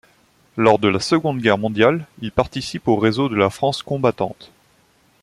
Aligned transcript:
Lors 0.57 0.79
de 0.79 0.87
la 0.87 0.99
Seconde 0.99 1.41
Guerre 1.41 1.59
mondiale, 1.59 2.07
il 2.21 2.31
participe 2.31 2.87
au 2.87 2.95
Réseaux 2.95 3.29
de 3.29 3.35
la 3.35 3.51
France 3.51 3.83
combattante. 3.83 4.51